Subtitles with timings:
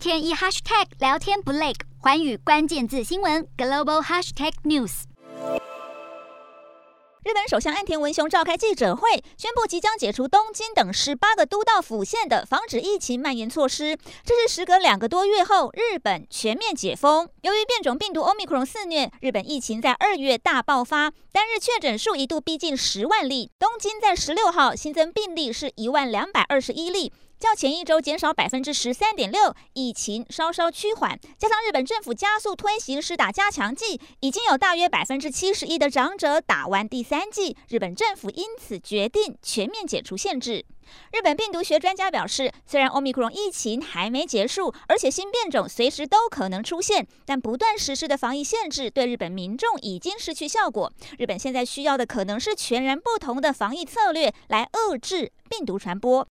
[0.00, 5.02] 天一 hashtag 聊天不累，寰宇关键字新闻 global hashtag news。
[7.22, 13.94] 日本首相岸田文雄召开记者会，宣布即将解除东京等十八个都道府县的防止疫情蔓延措施。
[14.24, 17.28] 这是时隔两个多月后，日本全面解封。
[17.42, 23.50] 由于变种病毒 Omicron 肆虐，日本疫情在二月大爆发，单日确诊数一度逼近十万例。
[23.58, 27.12] 东京在十六号新增病例是一万两百二十一例。
[27.40, 37.56] 较前一周减少百分之十三点六，疫情稍稍趋缓，加上日本政府加速推行施打加强剂，已经有大约百分之七十一的长者打完第三剂。
[37.70, 40.66] 日本政府因此决定全面解除限制。
[41.12, 50.92] 日本病毒学专家表示，虽然 Omicron 疫情还没结束，而且新变种随时都可能出现，但不断实施的防疫限制对日本民众已经失去效果。
[51.16, 56.28] 日本现在需要的可能是全然不同的防疫策略来遏制病毒传播。